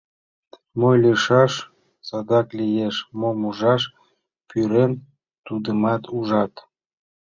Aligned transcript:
—Мо 0.79 0.89
лийшаш 1.01 1.53
садак 2.07 2.47
лиеш, 2.59 2.95
мом 3.19 3.37
ужаш 3.49 3.83
пӱрен— 4.49 4.91
тудымат 5.45 6.03
ужат. 6.17 6.53